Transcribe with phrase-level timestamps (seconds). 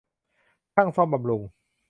[0.73, 1.41] ช่างซ่อมบำรุง